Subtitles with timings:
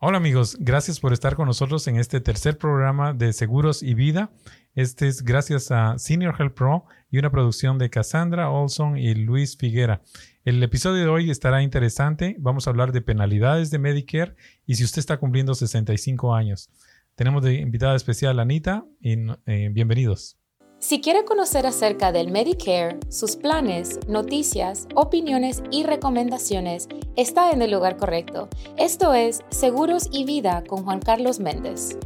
[0.00, 4.30] Hola amigos, gracias por estar con nosotros en este tercer programa de Seguros y Vida.
[4.76, 9.56] Este es gracias a Senior Health Pro y una producción de Cassandra Olson y Luis
[9.56, 10.00] Figuera.
[10.44, 12.36] El episodio de hoy estará interesante.
[12.38, 16.70] Vamos a hablar de penalidades de Medicare y si usted está cumpliendo 65 años.
[17.16, 20.37] Tenemos de invitada especial a Anita y eh, bienvenidos.
[20.80, 26.86] Si quiere conocer acerca del Medicare, sus planes, noticias, opiniones y recomendaciones,
[27.16, 28.48] está en el lugar correcto.
[28.76, 31.98] Esto es Seguros y Vida con Juan Carlos Méndez.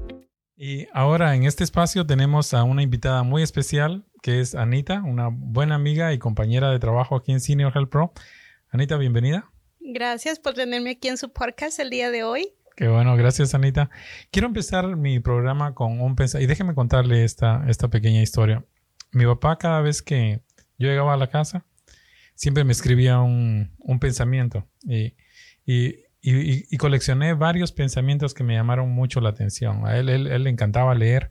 [0.56, 5.28] Y ahora en este espacio tenemos a una invitada muy especial que es Anita, una
[5.30, 8.12] buena amiga y compañera de trabajo aquí en Senior Health Pro.
[8.70, 9.50] Anita, bienvenida.
[9.80, 12.54] Gracias por tenerme aquí en su podcast el día de hoy.
[12.76, 13.90] Qué bueno, gracias Anita.
[14.30, 18.64] Quiero empezar mi programa con un pensamiento, y déjeme contarle esta, esta pequeña historia.
[19.12, 20.40] Mi papá cada vez que
[20.78, 21.66] yo llegaba a la casa,
[22.34, 25.14] siempre me escribía un, pensamiento y,
[25.66, 29.86] y, coleccioné varios pensamientos que me llamaron mucho la atención.
[29.86, 31.28] A él, él, le encantaba leer.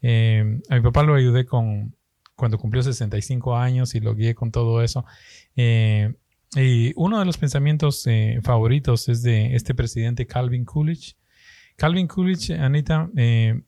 [0.00, 1.96] Eh, a mi papá lo ayudé con
[2.36, 5.04] cuando cumplió 65 años y lo guié con todo eso.
[5.56, 6.14] Eh,
[6.56, 11.16] y uno de los pensamientos eh, favoritos es de este presidente Calvin Coolidge.
[11.76, 13.60] Calvin Coolidge, Anita, eh,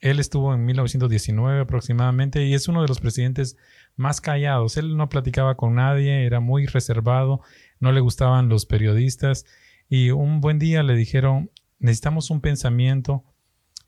[0.00, 3.56] él estuvo en 1919 aproximadamente y es uno de los presidentes
[3.96, 4.76] más callados.
[4.76, 7.40] Él no platicaba con nadie, era muy reservado,
[7.80, 9.46] no le gustaban los periodistas
[9.88, 13.24] y un buen día le dijeron, necesitamos un pensamiento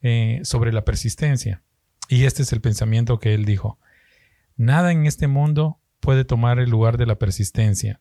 [0.01, 1.63] eh, sobre la persistencia.
[2.09, 3.79] Y este es el pensamiento que él dijo.
[4.57, 5.78] Nada en este mundo
[6.09, 8.01] puede tomar el lugar de la persistencia.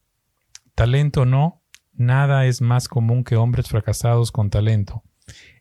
[0.76, 5.04] Talento no, nada es más común que hombres fracasados con talento.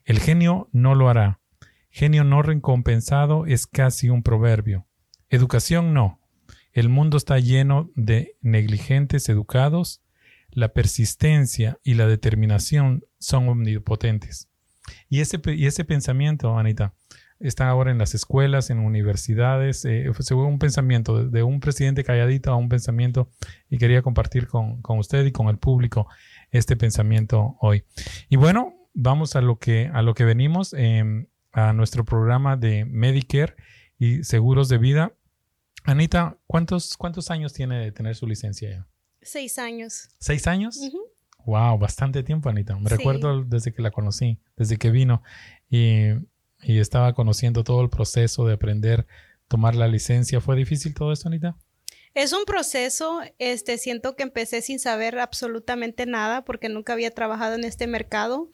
[0.05, 1.41] El genio no lo hará.
[1.89, 4.87] Genio no recompensado es casi un proverbio.
[5.27, 6.21] Educación no.
[6.71, 10.01] El mundo está lleno de negligentes educados.
[10.49, 14.47] La persistencia y la determinación son omnipotentes.
[15.09, 16.93] Y ese, y ese pensamiento, Anita,
[17.39, 19.85] está ahora en las escuelas, en universidades.
[19.85, 23.29] Eh, se fue un pensamiento de, un presidente calladito a un pensamiento
[23.69, 26.07] y quería compartir con, usted y con el público
[26.51, 27.83] este pensamiento hoy.
[28.29, 32.85] Y bueno, vamos a lo que, a lo que venimos, em, a nuestro programa de
[32.85, 33.55] Medicare
[33.97, 35.13] y seguros de vida.
[35.83, 38.87] Anita, ¿cuántos, cuántos años tiene de tener su licencia ya?
[39.21, 40.09] Seis años.
[40.19, 40.79] ¿Seis años?
[41.45, 42.77] Wow, bastante tiempo, Anita.
[42.77, 45.23] Me recuerdo desde que la conocí, desde que vino.
[45.69, 46.09] Y
[46.61, 49.07] y estaba conociendo todo el proceso de aprender,
[49.47, 50.41] tomar la licencia.
[50.41, 51.55] ¿Fue difícil todo esto, Anita?
[52.13, 57.53] Es un proceso, este, siento que empecé sin saber absolutamente nada porque nunca había trabajado
[57.53, 58.49] en este mercado,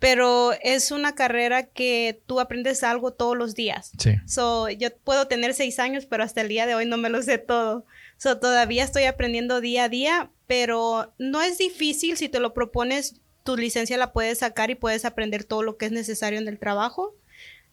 [0.00, 3.92] pero es una carrera que tú aprendes algo todos los días.
[3.98, 4.16] Sí.
[4.26, 7.22] So, yo puedo tener seis años, pero hasta el día de hoy no me lo
[7.22, 7.86] sé todo.
[8.16, 13.20] So, todavía estoy aprendiendo día a día, pero no es difícil si te lo propones,
[13.44, 16.58] tu licencia la puedes sacar y puedes aprender todo lo que es necesario en el
[16.58, 17.14] trabajo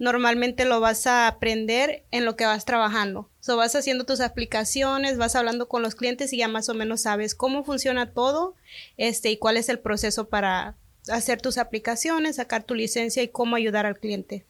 [0.01, 3.29] normalmente lo vas a aprender en lo que vas trabajando.
[3.47, 7.03] O vas haciendo tus aplicaciones, vas hablando con los clientes y ya más o menos
[7.03, 8.55] sabes cómo funciona todo
[8.97, 10.75] este, y cuál es el proceso para
[11.07, 14.47] hacer tus aplicaciones, sacar tu licencia y cómo ayudar al cliente.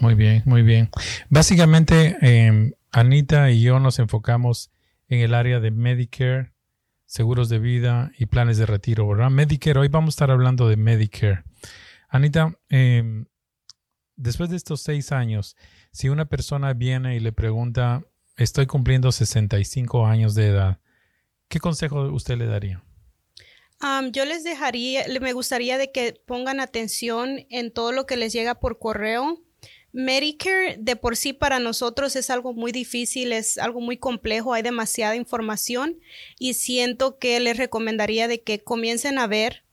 [0.00, 0.88] Muy bien, muy bien.
[1.28, 4.70] Básicamente, em, Anita y yo nos enfocamos
[5.08, 6.52] en el área de Medicare,
[7.04, 9.28] seguros de vida y planes de retiro, ¿verdad?
[9.28, 11.44] Medicare, hoy vamos a estar hablando de Medicare.
[12.08, 13.24] Anita, eh,
[14.16, 15.56] después de estos seis años,
[15.92, 18.04] si una persona viene y le pregunta,
[18.36, 20.80] estoy cumpliendo 65 años de edad,
[21.48, 22.82] ¿qué consejo usted le daría?
[24.12, 28.54] yo les dejaría, me gustaría de que pongan atención en todo lo que les llega
[28.54, 29.42] por correo.
[29.92, 34.62] Medicare de por sí para nosotros es algo muy difícil, es algo muy complejo, hay
[34.62, 36.00] demasiada información
[36.38, 39.63] y siento que les recomendaría de que comiencen a ver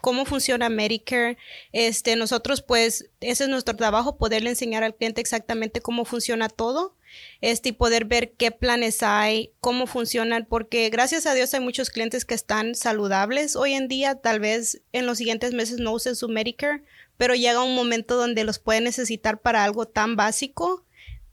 [0.00, 1.38] cómo funciona Medicare.
[1.72, 6.96] Este, nosotros pues, ese es nuestro trabajo, poderle enseñar al cliente exactamente cómo funciona todo.
[7.40, 11.90] Este, y poder ver qué planes hay, cómo funcionan, porque gracias a Dios hay muchos
[11.90, 16.14] clientes que están saludables hoy en día, tal vez en los siguientes meses no usen
[16.14, 16.84] su Medicare,
[17.16, 20.84] pero llega un momento donde los pueden necesitar para algo tan básico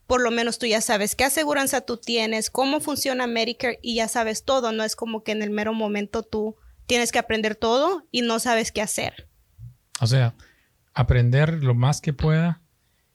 [0.07, 4.07] por lo menos tú ya sabes qué aseguranza tú tienes, cómo funciona Medicare y ya
[4.07, 6.55] sabes todo, no es como que en el mero momento tú
[6.87, 9.27] tienes que aprender todo y no sabes qué hacer.
[9.99, 10.35] O sea,
[10.93, 12.61] aprender lo más que pueda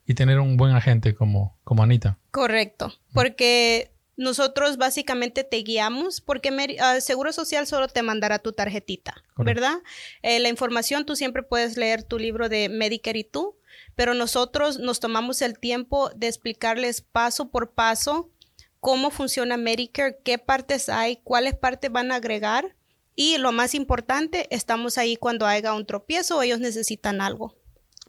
[0.06, 2.19] y tener un buen agente como, como Anita.
[2.30, 9.14] Correcto, porque nosotros básicamente te guiamos porque uh, Seguro Social solo te mandará tu tarjetita,
[9.36, 9.78] ¿verdad?
[10.22, 13.56] Eh, la información tú siempre puedes leer tu libro de Medicare y tú,
[13.94, 18.30] pero nosotros nos tomamos el tiempo de explicarles paso por paso
[18.80, 22.76] cómo funciona Medicare, qué partes hay, cuáles partes van a agregar
[23.14, 27.55] Y lo más importante, estamos ahí cuando haya un tropiezo o ellos necesitan algo.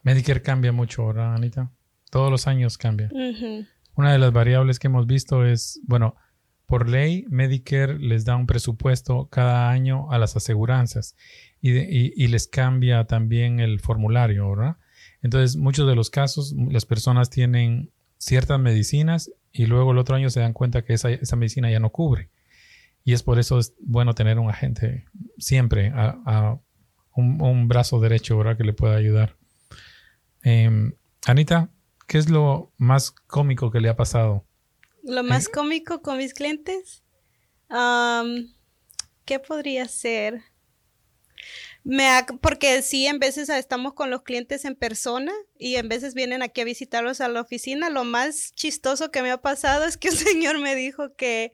[0.01, 1.71] Medicare cambia mucho, ¿verdad, Anita?
[2.09, 3.09] Todos los años cambia.
[3.95, 6.15] Una de las variables que hemos visto es, bueno,
[6.65, 11.15] por ley, Medicare les da un presupuesto cada año a las aseguranzas
[11.61, 14.77] y, les cambia también el formulario, ¿verdad?
[15.21, 20.29] Entonces, muchos de los casos, las personas tienen ciertas medicinas y luego el otro año
[20.29, 22.29] se dan cuenta que esa, medicina ya no cubre.
[23.03, 25.05] Y es por eso es bueno tener un agente
[25.37, 26.59] siempre a,
[27.15, 28.57] un, brazo derecho, ¿verdad?
[28.57, 29.37] Que le pueda ayudar.
[30.41, 30.93] Em,
[31.25, 31.69] Anita,
[32.07, 34.45] ¿qué es lo más cómico que le ha pasado?
[35.03, 37.03] Lo más cómico con mis clientes.
[39.25, 40.41] ¿Qué podría ser?
[41.83, 42.07] Me
[42.41, 46.61] porque sí, en veces estamos con los clientes en persona y en veces vienen aquí
[46.61, 47.89] a visitarlos a la oficina.
[47.89, 51.51] Lo más chistoso que me ha pasado es que un señor me dijo que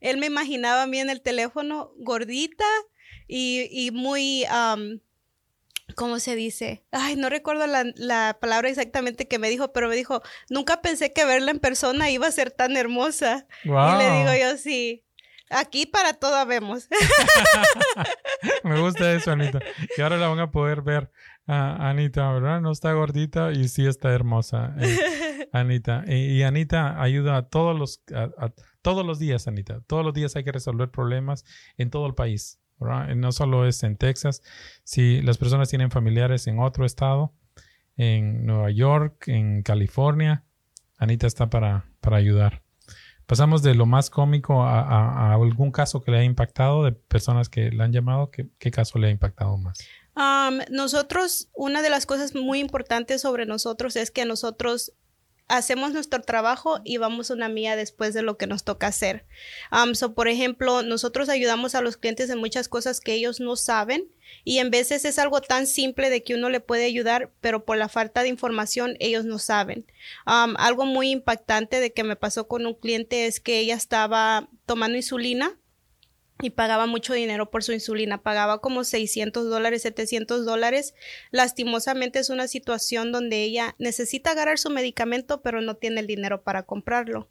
[0.00, 2.64] él me imaginaba a mí en el teléfono gordita
[3.28, 4.44] y, muy,
[5.94, 6.84] ¿cómo se dice?
[6.90, 11.24] Ay, no recuerdo la, palabra exactamente que me dijo, pero me dijo, nunca pensé que
[11.24, 13.46] verla en persona iba a ser tan hermosa.
[13.64, 15.04] Y le digo yo, sí,
[15.50, 16.88] Aquí para todo vemos.
[18.62, 19.58] Me gusta eso, Anita.
[19.96, 21.10] Y ahora la van a poder ver
[21.52, 22.60] a Anita, ¿verdad?
[22.60, 26.04] No está gordita y sí está hermosa, eh, Anita.
[26.06, 28.04] Y, Anita ayuda a todos los,
[28.82, 29.80] todos los días, Anita.
[29.88, 31.44] Todos los días hay que resolver problemas
[31.76, 33.14] en todo el país, ¿verdad?
[33.16, 34.42] No solo es en Texas.
[34.84, 37.34] Si las personas tienen familiares en otro estado,
[37.96, 40.44] en Nueva York, en California,
[40.98, 42.62] Anita está para, para ayudar.
[43.30, 47.70] Pasamos de lo más cómico a, algún caso que le ha impactado de personas que
[47.70, 48.28] le han llamado.
[48.30, 49.78] ¿Qué, caso le ha impactado más?
[50.70, 54.92] Nosotros, una de las cosas muy importantes sobre nosotros es que nosotros
[55.50, 59.24] hacemos nuestro trabajo y vamos una mía después de lo que nos toca hacer.
[60.14, 64.08] por ejemplo, nosotros ayudamos a los clientes en muchas cosas que ellos no saben
[64.44, 67.76] y en veces es algo tan simple de que uno le puede ayudar, pero por
[67.76, 69.86] la falta de información ellos no saben.
[70.24, 74.96] algo muy impactante de que me pasó con un cliente es que ella estaba tomando
[74.96, 75.59] insulina
[76.42, 80.94] y pagaba mucho dinero por su insulina, pagaba como 600 dólares, 700 dólares.
[81.30, 86.42] Lastimosamente es una situación donde ella necesita agarrar su medicamento, pero no tiene el dinero
[86.42, 87.28] para comprarlo.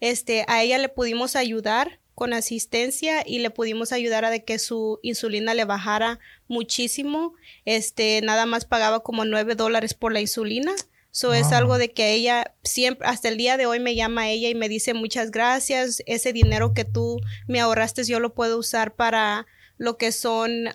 [0.00, 4.58] Este, a ella le pudimos ayudar con asistencia y le pudimos ayudar a de que
[4.58, 6.18] su insulina le bajara
[6.48, 7.34] muchísimo.
[7.64, 10.74] Este, nada más pagaba como 9 dólares por la insulina
[11.18, 14.50] So es algo de que ella siempre, hasta el día de hoy me llama ella
[14.50, 18.94] y me dice muchas gracias, ese dinero que tú me ahorraste yo lo puedo usar
[18.94, 19.44] para
[19.78, 20.66] lo que son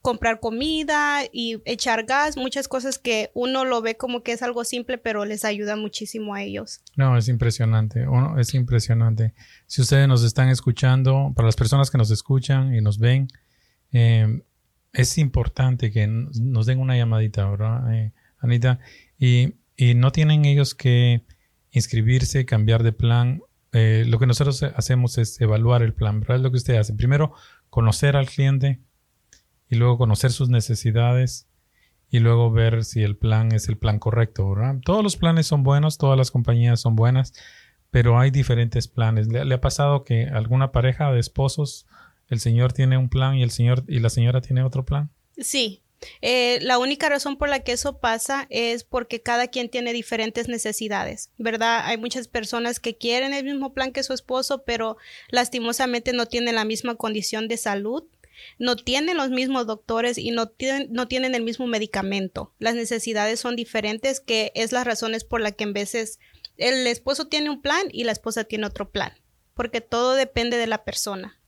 [0.00, 4.64] comprar comida y echar gas, muchas cosas que uno lo ve como que es algo
[4.64, 6.80] simple, pero les ayuda muchísimo a ellos.
[6.96, 9.32] No, es impresionante, uno, es impresionante.
[9.68, 13.28] Si ustedes nos están escuchando, para las personas que nos escuchan y nos ven,
[13.92, 14.42] eh,
[14.92, 18.12] es importante que nos den una llamadita, ¿verdad, eh,
[18.42, 18.80] Anita?
[19.22, 19.54] Y,
[19.94, 21.24] no tienen ellos que
[21.70, 23.40] inscribirse, cambiar de plan.
[23.72, 26.38] Eh, lo que nosotros hacemos es evaluar el plan, ¿verdad?
[26.38, 26.92] Es lo que usted hace.
[26.94, 27.32] Primero,
[27.70, 28.80] conocer al cliente
[29.68, 31.46] y luego conocer sus necesidades
[32.10, 34.54] y luego ver si el plan es el plan correcto.
[34.84, 37.32] Todos los planes son buenos, todas las compañías son buenas,
[37.92, 39.28] pero hay diferentes planes.
[39.28, 41.86] ¿Le, le ha pasado que alguna pareja de esposos,
[42.26, 45.10] el señor tiene un plan y el señor y la señora tiene otro plan?
[45.38, 45.81] Sí,
[46.20, 50.48] eh, la única razón por la que eso pasa es porque cada quien tiene diferentes
[50.48, 51.82] necesidades, ¿verdad?
[51.84, 54.96] Hay muchas personas que quieren el mismo plan que su esposo, pero
[55.30, 58.04] lastimosamente no tienen la misma condición de salud
[58.58, 62.52] no tienen los mismos doctores y no tienen, no tienen el mismo medicamento.
[62.58, 66.18] Las necesidades son diferentes, que es las razones por las que en veces
[66.56, 69.12] el esposo tiene un plan y la esposa tiene otro plan,
[69.54, 71.38] porque todo depende de la persona.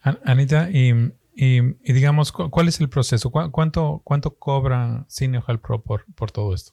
[0.00, 1.60] Anita, y y,
[1.92, 3.30] digamos, ¿cuál es el proceso?
[3.30, 6.72] ¿Cuánto, cuánto cobra Health Pro por, por todo esto?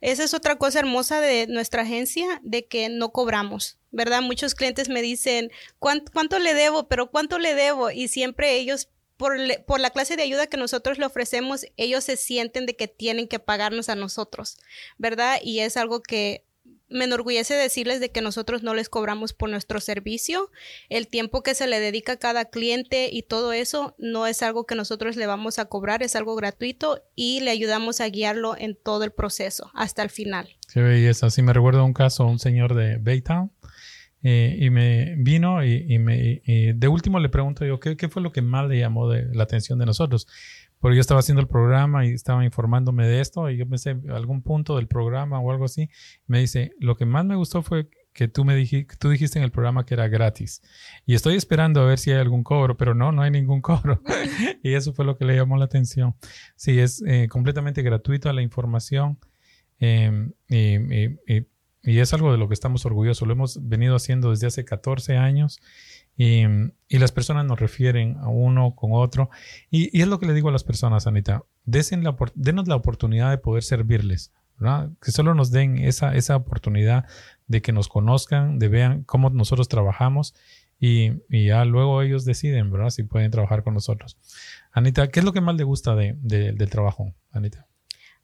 [0.00, 4.22] Esa es otra cosa hermosa de nuestra agencia, de que no cobramos, ¿verdad?
[4.22, 6.88] Muchos clientes me dicen, ¿cuánto, le debo?
[6.88, 7.90] Pero ¿cuánto le debo?
[7.90, 12.16] Y siempre ellos, por, por, la clase de ayuda que nosotros le ofrecemos, ellos se
[12.16, 14.58] sienten de que tienen que pagarnos a nosotros,
[14.98, 15.38] ¿verdad?
[15.42, 16.44] Y es algo que
[16.90, 20.50] me enorgullece decirles de que nosotros no les cobramos por nuestro servicio.
[20.88, 24.66] El tiempo que se le dedica a cada cliente y todo eso no es algo
[24.66, 28.76] que nosotros le vamos a cobrar, es algo gratuito y le ayudamos a guiarlo en
[28.76, 30.48] todo el proceso hasta el final.
[30.72, 31.30] Qué belleza.
[31.30, 33.50] Sí, me recuerdo un caso, un señor de Baytown.
[34.22, 38.32] Eh, y me vino y, me, de último le pregunto yo, ¿qué, ¿qué, fue lo
[38.32, 40.26] que más le llamó de la atención de nosotros?
[40.80, 44.42] Porque yo estaba haciendo el programa y estaba informándome de esto y yo pensé algún
[44.42, 45.88] punto del programa o algo así.
[46.26, 49.44] Me dice, lo que más me gustó fue que tú me dijiste, tú dijiste en
[49.44, 50.62] el programa que era gratis.
[51.06, 54.02] Y estoy esperando a ver si hay algún cobro, pero no, no hay ningún cobro.
[54.62, 56.14] y eso fue lo que le llamó la atención.
[56.56, 59.18] Sí, es eh, completamente gratuita la información.
[59.78, 61.18] Em, y,
[61.82, 63.26] es algo de lo que estamos orgullosos.
[63.26, 65.60] Lo hemos venido haciendo desde hace 14 años
[66.16, 66.44] y,
[66.88, 69.30] las personas nos refieren a uno con otro.
[69.70, 71.44] Y, es lo que le digo a las personas, Anita.
[71.64, 74.32] la, denos la oportunidad de poder servirles.
[75.02, 77.06] Que solo nos den esa, esa oportunidad
[77.46, 80.34] de que nos conozcan, de vean cómo nosotros trabajamos
[80.78, 82.90] y, ya luego ellos deciden, ¿verdad?
[82.90, 84.18] Si pueden trabajar con nosotros.
[84.72, 87.69] Anita, ¿qué es lo que más le gusta de, del trabajo, Anita?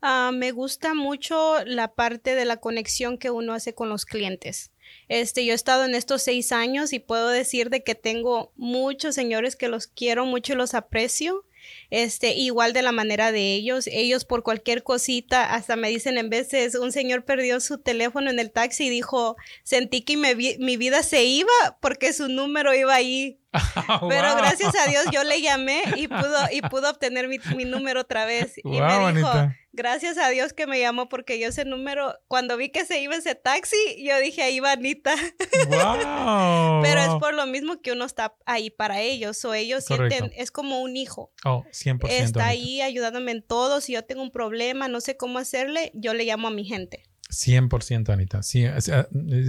[0.09, 4.71] Ah, me gusta mucho la parte de la conexión que uno hace con los clientes.
[5.09, 9.17] Este, yo he estado en estos seis años y puedo decir de que tengo muchos
[9.17, 11.45] señores que los quiero mucho y los aprecio
[11.91, 16.31] este, igual de la manera de ellos, ellos por cualquier cosita, hasta me dicen en
[16.31, 21.03] veces, un señor perdió su teléfono en el taxi y dijo, sentí que mi vida
[21.03, 23.39] se iba porque su número iba ahí.
[24.09, 28.27] Pero gracias a Dios yo le llamé y pudo, y pudo obtener mi, número otra
[28.27, 28.59] vez.
[28.59, 29.31] y me dijo,
[29.77, 33.15] gracias a Dios que me llamó porque yo ese número, cuando vi que se iba
[33.15, 35.15] ese taxi, yo dije, ahí va Anita.
[36.83, 40.51] Pero es por lo mismo que uno está ahí para ellos, o ellos sienten, es
[40.51, 41.31] como un hijo.
[41.45, 42.09] Oh, 100%.
[42.09, 46.15] Está ahí ayudándome en todo, si yo tengo un problema, no sé cómo hacerle, yo
[46.15, 47.05] le llamo a mi gente.
[47.31, 48.65] 100% Anita, sí,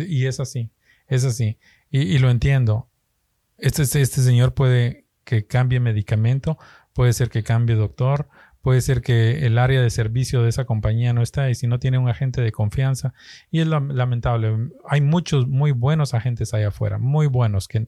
[0.08, 0.70] y es así,
[1.08, 1.58] es así,
[1.90, 2.90] y, y lo entiendo.
[3.58, 6.58] Este, este señor puede que cambie medicamento,
[6.94, 8.30] puede ser que cambie doctor,
[8.68, 11.80] puede ser que el área de servicio de esa compañía no está y si no
[11.80, 13.14] tiene un agente de confianza.
[13.50, 14.72] Y es lamentable.
[14.90, 17.88] Hay muchos muy buenos agentes allá afuera, muy buenos, que,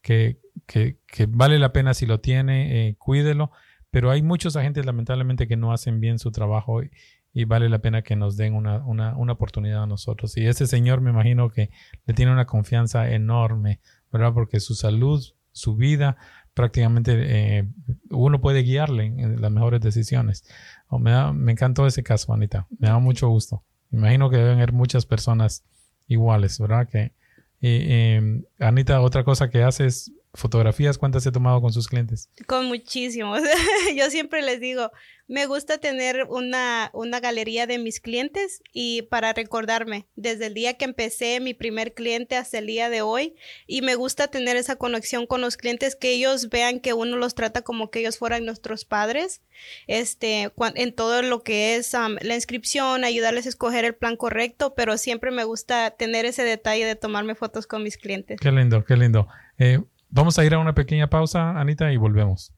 [0.00, 3.50] que, que, vale la pena si lo tiene, eh, cuídelo.
[3.90, 6.90] Pero hay muchos agentes lamentablemente que no hacen bien su trabajo y,
[7.34, 10.38] y vale la pena que nos den una, una, una, oportunidad a nosotros.
[10.38, 11.68] Y ese señor me imagino que
[12.06, 14.32] le tiene una confianza enorme, ¿verdad?
[14.32, 16.16] Porque su salud, su vida,
[16.54, 17.12] prácticamente
[17.58, 17.68] eh,
[18.10, 20.44] uno puede guiarle en, las mejores decisiones.
[20.88, 22.66] Oh, me, me encantó ese caso, Anita.
[22.78, 23.64] Me da mucho gusto.
[23.90, 25.64] Imagino que deben haber muchas personas
[26.06, 26.88] iguales, ¿verdad?
[26.88, 27.12] Que,
[27.60, 32.28] eh, Anita, otra cosa que haces fotografías, ¿cuántas he tomado con sus clientes?
[32.46, 33.40] Con muchísimos.
[33.96, 34.90] Yo siempre les digo,
[35.26, 40.74] me gusta tener una, una galería de mis clientes y para recordarme desde el día
[40.74, 43.34] que empecé mi primer cliente hasta el día de hoy
[43.66, 47.34] y me gusta tener esa conexión con los clientes que ellos vean que uno los
[47.34, 49.40] trata como que ellos fueran nuestros padres
[49.86, 54.98] este en todo lo que es la inscripción ayudarles a escoger el plan correcto pero
[54.98, 58.96] siempre me gusta tener ese detalle de tomarme fotos con mis clientes qué lindo qué
[58.96, 59.26] lindo
[59.58, 59.80] eh,
[60.14, 62.54] vamos a ir a una pequeña pausa Anita y volvemos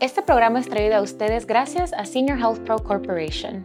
[0.00, 3.64] este programa es traído a ustedes gracias a Senior Health Pro Corporation.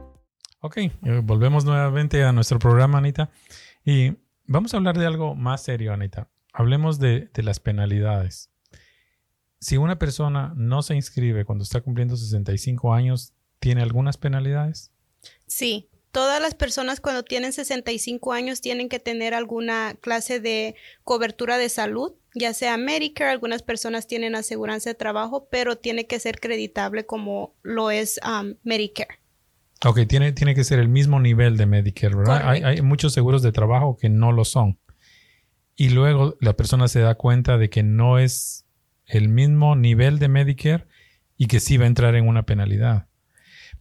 [0.63, 0.91] Ok, eh,
[1.23, 3.31] volvemos nuevamente a nuestro programa, Anita.
[3.83, 4.13] Y
[4.45, 6.29] vamos a hablar de algo más serio, Anita.
[6.53, 8.51] Hablemos de, las penalidades.
[9.59, 14.91] Si una persona no se inscribe cuando está cumpliendo 65 años, ¿tiene algunas penalidades?
[15.47, 21.57] Sí, todas las personas cuando tienen 65 años tienen que tener alguna clase de cobertura
[21.57, 26.39] de salud, ya sea Medicare, algunas personas tienen aseguranza de trabajo, pero tiene que ser
[26.39, 29.20] creditable como lo es um, Medicare.
[29.83, 32.47] Ok, tiene, tiene que ser el mismo nivel de Medicare, ¿verdad?
[32.47, 34.77] Hay, muchos seguros de trabajo que no lo son.
[35.75, 38.67] Y luego la persona se da cuenta de que no es
[39.07, 40.85] el mismo nivel de Medicare
[41.35, 43.07] y que sí va a entrar en una penalidad.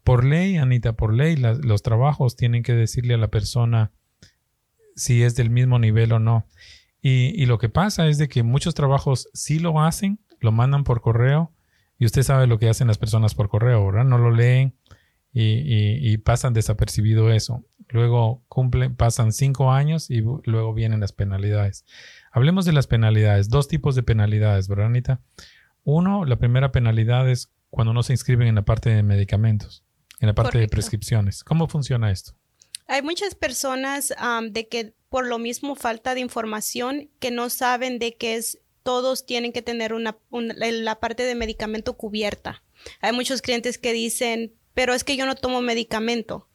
[0.03, 3.93] Por ley, Anita, por ley, los trabajos tienen que decirle a la persona
[4.97, 6.47] si es del mismo nivel o no.
[7.03, 10.85] Y, y, lo que pasa es de que muchos trabajos sí lo hacen, lo mandan
[10.85, 11.53] por correo,
[11.99, 14.05] y usted sabe lo que hacen las personas por correo, ¿verdad?
[14.05, 14.75] No lo leen,
[15.33, 17.65] y, pasan desapercibido eso.
[17.89, 21.85] Luego cumplen, pasan cinco años y luego vienen las penalidades.
[22.33, 23.49] Hablemos de las penalidades.
[23.49, 25.21] Dos tipos de penalidades, ¿verdad, Anita?
[25.83, 29.85] Uno, la primera penalidad es cuando no se inscriben en la parte de medicamentos,
[30.21, 31.43] en la parte de prescripciones.
[31.43, 32.33] ¿Cómo funciona esto?
[32.87, 34.13] Hay muchas personas
[34.51, 39.27] de que por lo mismo falta de información que no saben de que es todos
[39.27, 42.63] tienen que tener una, la parte de medicamento cubierta.
[43.01, 46.49] Hay muchos clientes que dicen, pero es que yo no tomo medicamento.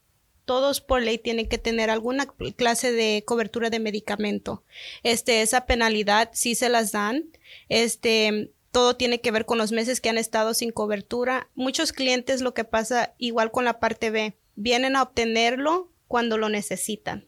[0.45, 4.63] todos por ley tienen que tener alguna clase de cobertura de medicamento.
[5.03, 7.25] Este, esa penalidad sí se las dan.
[7.69, 11.49] Este, todo tiene que ver con los meses que han estado sin cobertura.
[11.53, 16.49] Muchos clientes lo que pasa igual con la parte B, vienen a obtenerlo cuando lo
[16.49, 17.27] necesitan.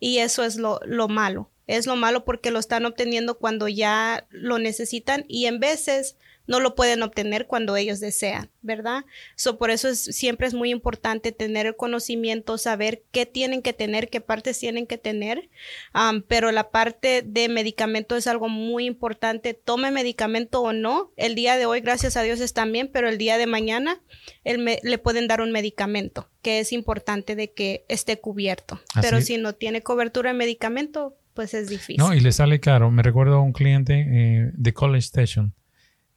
[0.00, 1.50] Y eso es lo, lo malo.
[1.66, 6.60] Es lo malo porque lo están obteniendo cuando ya lo necesitan y en veces no
[6.60, 9.04] lo pueden obtener cuando ellos desean, ¿verdad?
[9.34, 13.72] So, por eso es, siempre es muy importante tener el conocimiento, saber qué tienen que
[13.72, 15.48] tener, qué partes tienen que tener,
[15.94, 19.54] um, pero la parte de medicamento es algo muy importante.
[19.54, 23.18] Tome medicamento o no, el día de hoy, gracias a Dios, están bien, pero el
[23.18, 24.00] día de mañana
[24.44, 28.80] le pueden dar un medicamento, que es importante de que esté cubierto.
[29.00, 31.96] Pero si no tiene cobertura de medicamento, pues es difícil.
[31.98, 32.90] No, y le sale caro.
[32.90, 35.54] Me recuerdo a un cliente eh, de College Station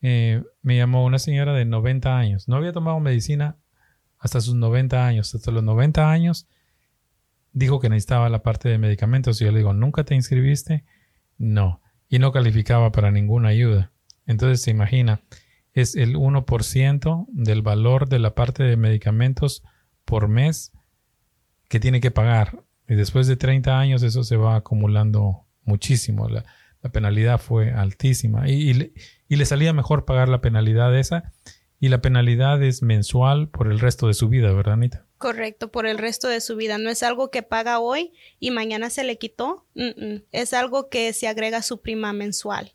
[0.01, 2.48] eh, me llamó una señora de 90 años.
[2.48, 3.58] No había tomado medicina
[4.18, 5.34] hasta sus 90 años.
[5.36, 6.48] Hasta los 90 años
[7.51, 9.41] dijo que necesitaba la parte de medicamentos.
[9.41, 10.86] Y yo le digo, ¿nunca te inscribiste?
[11.38, 11.82] No.
[12.08, 13.91] Y no calificaba para ninguna ayuda.
[14.25, 15.22] Entonces se imagina,
[15.74, 19.63] es el 1% del valor de la parte de medicamentos
[20.06, 20.72] por mes
[21.68, 22.63] que tiene que pagar.
[22.88, 26.27] Y después de 30 años eso se va acumulando muchísimo.
[26.84, 28.48] Penalidad fue altísima.
[28.48, 28.94] y,
[29.28, 31.32] y le salía mejor pagar la penalidad esa.
[31.80, 35.06] Y la penalidad es mensual por el resto de su vida, ¿verdad, Anita?
[35.18, 36.78] Correcto, por el resto de su vida.
[36.78, 39.66] No es algo que paga hoy y mañana se le quitó.
[40.32, 42.74] Es algo que se agrega a su prima mensual.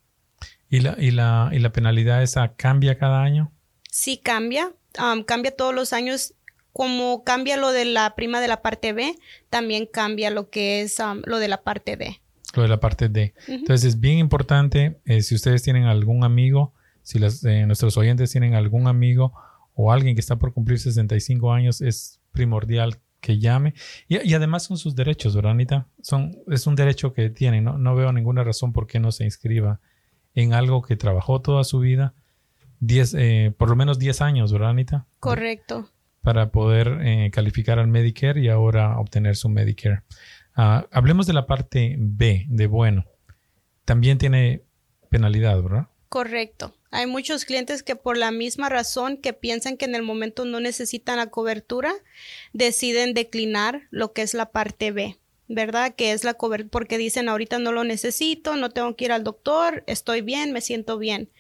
[0.71, 3.53] ¿Y la, y la, y la penalidad esa cambia cada año?
[3.91, 4.73] Sí, cambia.
[4.99, 6.35] Um, cambia todos los años.
[6.73, 9.15] Como cambia lo de la prima de la parte B,
[9.51, 12.21] también cambia lo que es um, lo de la parte D
[12.57, 13.35] lo de la parte D.
[13.49, 18.55] Entonces es bien importante, eh, si ustedes tienen algún amigo, si eh, nuestros oyentes tienen
[18.55, 19.35] algún amigo
[19.75, 23.75] o alguien que está por cumplir 65 años, es primordial que llame.
[24.09, 25.89] Y, además son sus derechos, ¿verdad, Anita?
[26.03, 27.65] Son, es un derecho que tienen.
[27.65, 27.79] ¿no?
[27.79, 29.81] no veo ninguna razón por qué no se inscriba
[30.35, 32.15] en algo que trabajó toda su vida.
[32.81, 35.07] Diez, eh, por lo menos 10 años, ¿verdad, Anita?
[35.21, 35.89] Correcto.
[36.23, 40.03] Para poder calificar al Medicare y ahora obtener su Medicare.
[40.55, 43.05] Ah, hablemos de la parte B, de bueno.
[43.85, 44.63] También tiene
[45.11, 45.89] penalidad, ¿verdad?
[46.09, 46.75] Correcto.
[46.91, 50.61] Hay muchos clientes que por la misma razón que piensan que en el momento no
[50.61, 51.93] necesitan la cobertura,
[52.53, 55.97] deciden declinar lo que es la parte B, ¿verdad?
[55.97, 59.25] Que es la cobertura, porque dicen ahorita no lo necesito, no tengo que ir al
[59.25, 61.31] doctor, estoy bien, me siento bien.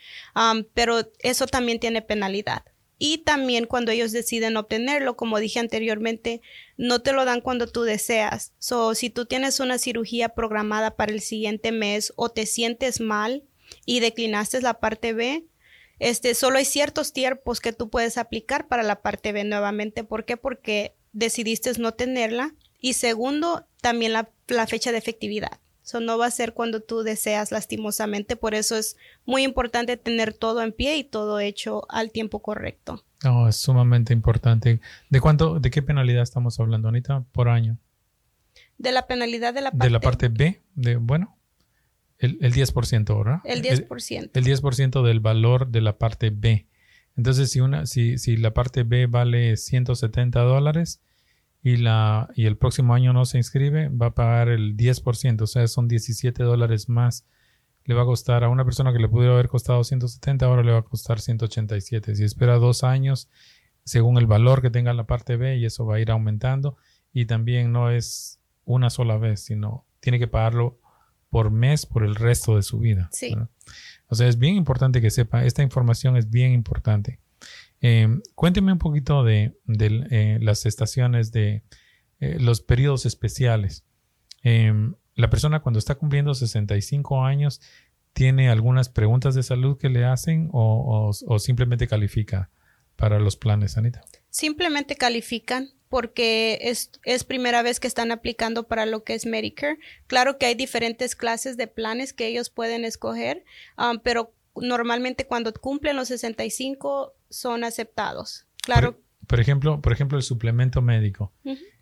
[0.74, 2.64] pero eso también tiene penalidad
[2.98, 6.40] y también cuando ellos deciden obtenerlo, como dije anteriormente,
[6.76, 8.52] no te lo dan cuando tú deseas.
[8.58, 13.42] So, si tú tienes una cirugía programada para el siguiente mes o te sientes mal
[13.84, 15.44] y declinaste la parte B,
[15.98, 20.04] este, solo hay ciertos tiempos que tú puedes aplicar para la parte B nuevamente.
[20.04, 20.36] ¿Por qué?
[20.36, 22.54] Porque decidiste no tenerla.
[22.80, 25.60] Y segundo, también la, la fecha de efectividad.
[25.84, 30.32] Eso no va a ser cuando tú deseas lastimosamente, por eso es muy importante tener
[30.32, 33.04] todo en pie y todo hecho al tiempo correcto.
[33.22, 34.80] No, es sumamente importante.
[35.10, 37.76] ¿De cuánto, de qué penalidad estamos hablando, Anita, por año?
[38.78, 41.36] De la penalidad de la parte, de la parte B, de, bueno,
[42.18, 43.40] el, el 10%, ¿verdad?
[43.44, 44.30] El 10%.
[44.32, 46.66] El, el 10% del valor de la parte B.
[47.14, 51.02] Entonces, si, una, si, si la parte B vale 170 dólares,
[51.64, 55.46] y, la, y el próximo año no se inscribe, va a pagar el 10%, o
[55.46, 57.26] sea, son 17 dólares más.
[57.86, 60.72] Le va a costar a una persona que le pudiera haber costado 170, ahora le
[60.72, 62.16] va a costar 187.
[62.16, 63.30] Si espera dos años,
[63.82, 66.76] según el valor que tenga la parte B, y eso va a ir aumentando.
[67.14, 70.78] Y también no es una sola vez, sino tiene que pagarlo
[71.30, 73.08] por mes por el resto de su vida.
[73.10, 73.34] Sí.
[74.08, 77.20] O sea, es bien importante que sepa, esta información es bien importante.
[77.80, 81.62] Eh, cuénteme un poquito de, eh, las estaciones de
[82.20, 83.84] eh, los periodos especiales.
[84.42, 87.60] Em, la persona cuando está cumpliendo 65 años
[88.12, 92.50] tiene algunas preguntas de salud que le hacen o, simplemente califica
[92.96, 94.02] para los planes, Anita.
[94.30, 99.78] Simplemente califican porque es, primera vez que están aplicando para lo que es Medicare.
[100.06, 103.44] Claro que hay diferentes clases de planes que ellos pueden escoger,
[103.78, 108.46] um, pero normalmente cuando cumplen los 65 son aceptados.
[108.62, 109.00] Claro.
[109.26, 111.32] Por, ejemplo, por ejemplo, el suplemento médico.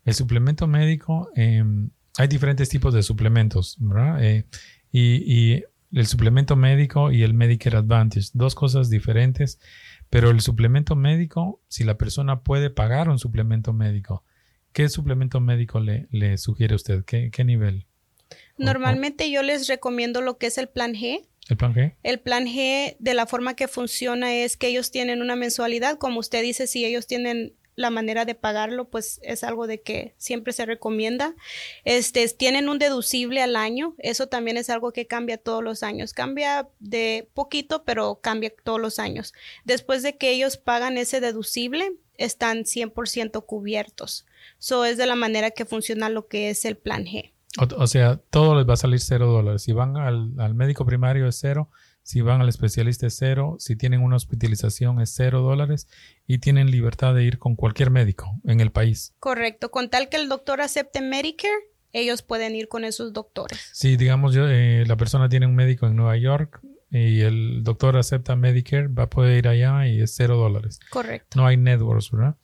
[0.04, 4.22] El suplemento médico, em, hay diferentes tipos de suplementos, ¿verdad?
[4.24, 4.46] Eh,
[4.92, 9.60] y, el suplemento médico y el Medicare Advantage, dos cosas diferentes,
[10.08, 14.24] pero el suplemento médico, si la persona puede pagar un suplemento médico,
[14.72, 17.04] ¿qué suplemento médico le, le sugiere usted?
[17.04, 17.84] ¿Qué, qué nivel?
[18.56, 21.94] Normalmente yo les recomiendo lo que es el plan G, ¿El plan G?
[22.02, 26.20] El plan G de la forma que funciona es que ellos tienen una mensualidad, como
[26.20, 30.52] usted dice, si ellos tienen la manera de pagarlo, pues es algo de que siempre
[30.52, 31.34] se recomienda.
[31.84, 36.12] Este, tienen un deducible al año, eso también es algo que cambia todos los años.
[36.12, 39.32] Cambia de poquito, pero cambia todos los años.
[39.64, 44.26] Después de que ellos pagan ese deducible, están 100% cubiertos.
[44.60, 47.32] Eso es de la manera que funciona lo que es el plan G.
[47.58, 49.62] O, sea, todo les va a salir cero dólares.
[49.62, 51.68] Si van al, al médico primario es cero,
[52.02, 55.88] si van al especialista es cero, si tienen una hospitalización es cero dólares
[56.26, 59.14] y tienen libertad de ir con cualquier médico en el país.
[59.20, 61.52] Correcto, con tal que el doctor acepte Medicare,
[61.92, 63.60] ellos pueden ir con esos doctores.
[63.72, 66.60] Si digamos yo, eh, la persona tiene un médico en Nueva York
[66.90, 70.80] y el doctor acepta Medicare, va a poder ir allá y es cero dólares.
[70.90, 71.38] Correcto.
[71.38, 72.36] No hay networks, ¿verdad?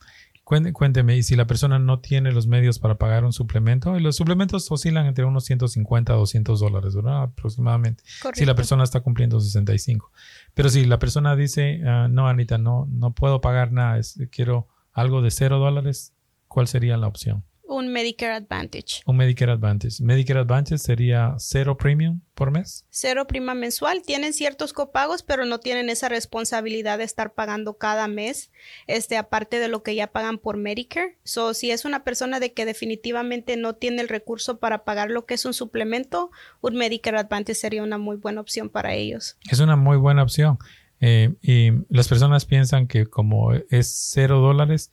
[0.48, 4.16] Cuénteme, y si la persona no tiene los medios para pagar un suplemento, y los
[4.16, 7.24] suplementos oscilan entre unos 150 a 200 dólares, ¿verdad?
[7.24, 8.02] Aproximadamente.
[8.32, 10.10] Si la persona está cumpliendo 65.
[10.54, 15.20] Pero si la persona dice, ah, no, Anita, no, no puedo pagar nada, quiero algo
[15.20, 16.14] de cero dólares,
[16.46, 17.44] ¿cuál sería la opción?
[17.68, 19.02] Un Medicare Advantage.
[19.04, 20.02] Un Medicare Advantage.
[20.02, 22.86] Medicare Advantage sería cero premium por mes.
[22.88, 24.02] Cero prima mensual.
[24.02, 28.50] Tienen ciertos copagos, pero no tienen esa responsabilidad de estar pagando cada mes,
[28.86, 31.18] este, aparte de lo que ya pagan por Medicare.
[31.24, 35.26] So, si es una persona de que definitivamente no tiene el recurso para pagar lo
[35.26, 36.30] que es un suplemento,
[36.62, 39.36] un Medicare Advantage sería una muy buena opción para ellos.
[39.50, 40.56] Es una muy buena opción.
[41.00, 44.90] Eh, y las personas piensan que como es cero dólares,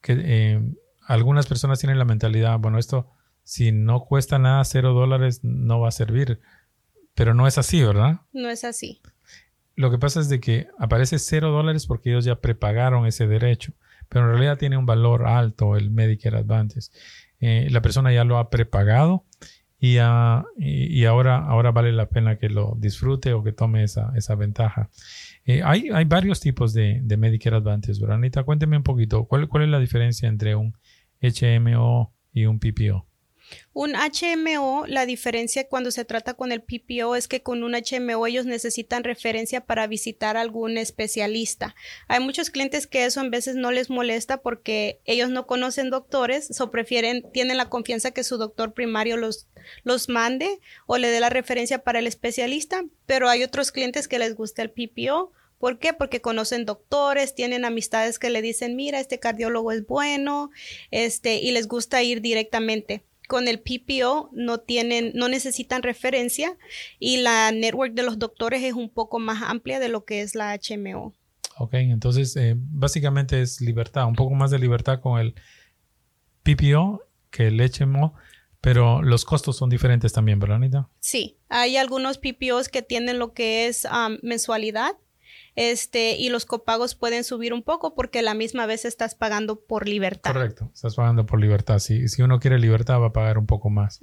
[0.00, 0.60] que eh,
[1.08, 3.08] algunas personas tienen la mentalidad, bueno, esto
[3.48, 6.38] si no cuesta nada, cero dólares no va a servir.
[7.14, 8.20] Pero no es así, ¿verdad?
[8.30, 9.00] No es así.
[9.74, 13.72] Lo que pasa es de que aparece cero dólares porque ellos ya prepagaron ese derecho,
[14.10, 16.90] pero en realidad tiene un valor alto el Medicare Advantage.
[17.40, 19.24] Eh, la persona ya lo ha prepagado
[19.80, 19.96] y,
[20.58, 24.90] y, ahora, ahora vale la pena que lo disfrute o que tome esa, esa ventaja.
[25.46, 28.42] Eh, hay, hay, varios tipos de, de Medicare Advantage, ¿verdad, Anita?
[28.42, 30.76] Cuénteme un poquito, ¿cuál, ¿cuál es la diferencia entre un
[31.20, 33.08] HMO y un PPO.
[33.72, 38.26] Un HMO, la diferencia cuando se trata con el PPO es que con un HMO
[38.26, 41.74] ellos necesitan referencia para visitar algún especialista.
[42.08, 46.60] Hay muchos clientes que eso en veces no les molesta porque ellos no conocen doctores
[46.60, 49.48] o prefieren, tienen la confianza que su doctor primario los,
[49.82, 54.18] los mande o le dé la referencia para el especialista, pero hay otros clientes que
[54.18, 55.92] les gusta el PPO ¿Por qué?
[55.92, 60.50] Porque conocen doctores, tienen amistades que le dicen, mira, este cardiólogo es bueno,
[60.90, 63.04] este, y les gusta ir directamente.
[63.26, 66.56] Con el PPO no tienen, no necesitan referencia
[66.98, 70.34] y la network de los doctores es un poco más amplia de lo que es
[70.34, 71.12] la HMO.
[71.58, 75.34] Ok, entonces eh, básicamente es libertad, un poco más de libertad con el
[76.44, 78.14] PPO que el HMO,
[78.60, 80.88] pero los costos son diferentes también, ¿verdad, Anita?
[81.00, 83.86] Sí, hay algunos PPOs que tienen lo que es
[84.22, 84.92] mensualidad
[85.58, 89.88] este, y los copagos pueden subir un poco porque la misma vez estás pagando por
[89.88, 90.32] libertad.
[90.32, 91.80] Correcto, estás pagando por libertad.
[91.80, 93.98] Si, si uno quiere libertad va a pagar un poco más.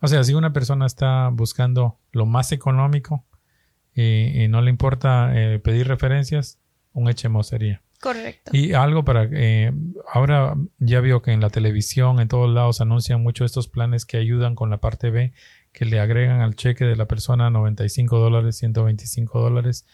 [0.00, 3.24] O sea, si una persona está buscando lo más económico
[3.92, 6.60] y, no le importa eh, pedir referencias,
[6.92, 7.82] un HMO sería.
[8.00, 8.52] Correcto.
[8.54, 9.72] Y algo para, eh,
[10.12, 14.16] ahora ya veo que en la televisión, en todos lados anuncian mucho estos planes que
[14.16, 15.32] ayudan con la parte B,
[15.72, 19.86] que le agregan al cheque de la persona 95 dólares, 125 dólares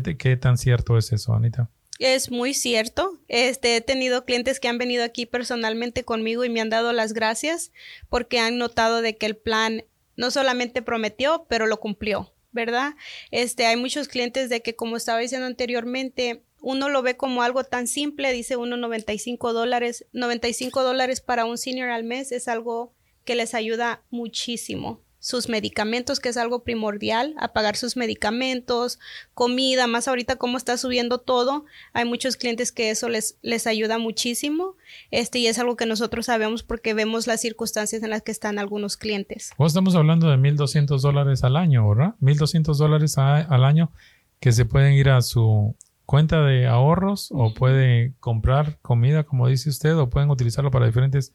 [0.00, 1.70] ¿Qué, tan cierto es eso, Anita?
[2.00, 3.20] Es muy cierto.
[3.28, 7.12] Este, he tenido clientes que han venido aquí personalmente conmigo y me han dado las
[7.12, 7.70] gracias
[8.08, 9.84] porque han notado de que el plan
[10.16, 12.94] no solamente prometió, pero lo cumplió, ¿verdad?
[13.30, 17.62] Este, hay muchos clientes de que, como estaba diciendo anteriormente, uno lo ve como algo
[17.62, 22.92] tan simple, dice uno 95 dólares, 95 dólares para un senior al mes es algo
[23.24, 28.98] que les ayuda muchísimo sus medicamentos, que es algo primordial, a pagar sus medicamentos,
[29.32, 33.96] comida, más ahorita como está subiendo todo, hay muchos clientes que eso les, les ayuda
[33.96, 34.76] muchísimo,
[35.10, 38.58] este, y es algo que nosotros sabemos porque vemos las circunstancias en las que están
[38.58, 39.52] algunos clientes.
[39.56, 42.16] Pues estamos hablando de 1.200 dólares al año, ¿verdad?
[42.20, 43.92] 1.200 dólares al año
[44.40, 49.70] que se pueden ir a su cuenta de ahorros o puede comprar comida, como dice
[49.70, 51.32] usted, o pueden utilizarlo para diferentes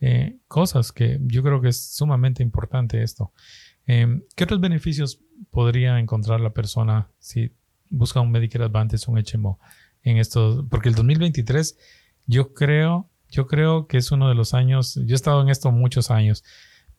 [0.00, 3.32] eh, cosas que yo creo que es sumamente importante esto.
[3.86, 7.52] Em, ¿Qué otros beneficios podría encontrar la persona si
[7.90, 9.58] busca un Medicare Advantage, un HMO
[10.02, 10.66] en esto?
[10.70, 11.76] Porque el 2023
[12.26, 15.72] yo creo, yo creo que es uno de los años, yo he estado en esto
[15.72, 16.44] muchos años,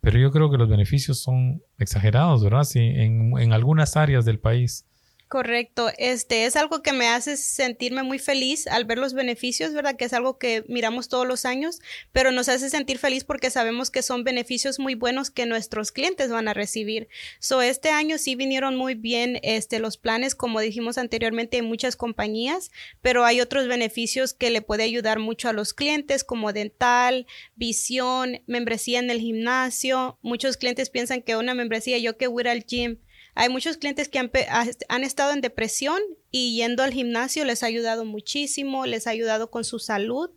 [0.02, 2.64] pero yo creo que los beneficios son exagerados, ¿verdad?
[2.64, 4.89] Sí, en, en algunas áreas del país.
[5.30, 9.96] Correcto, este es algo que me hace sentirme muy feliz al ver los beneficios, ¿verdad?
[9.96, 13.92] Que es algo que miramos todos los años, pero nos hace sentir feliz porque sabemos
[13.92, 17.10] que son beneficios muy buenos que nuestros clientes van a recibir.
[17.38, 21.96] So, este año sí vinieron muy bien este, los planes, como dijimos anteriormente, en muchas
[21.96, 22.72] compañías,
[23.04, 28.42] pero hay otros beneficios que le puede ayudar mucho a los clientes, como dental, visión,
[28.48, 30.18] membresía en el gimnasio.
[30.24, 32.98] Muchos clientes piensan que una membresía, yo que voy al gym,
[33.40, 35.98] hay muchos clientes que han, estado en depresión
[36.30, 40.30] y yendo al gimnasio les ha ayudado muchísimo, les ha ayudado con su salud.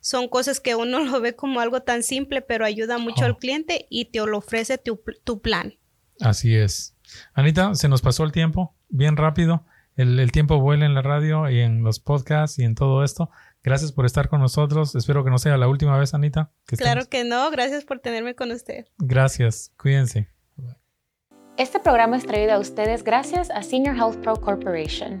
[0.00, 3.38] Son cosas que uno lo ve como algo tan simple, pero ayuda mucho al oh.
[3.38, 5.74] cliente y te lo ofrece tu, tu, plan.
[6.18, 6.96] Así es.
[7.32, 9.64] Anita, se nos pasó el tiempo bien rápido.
[9.94, 13.30] El, el, tiempo vuela en la radio y en los podcasts y en todo esto.
[13.62, 14.96] Gracias por estar con nosotros.
[14.96, 16.50] Espero que no sea la última vez, Anita.
[16.66, 17.52] claro que no.
[17.52, 18.86] Gracias por tenerme con usted.
[18.98, 19.72] Gracias.
[19.76, 20.28] Cuídense.
[21.58, 25.20] Este programa es traído a ustedes gracias a Senior Health Pro Corporation.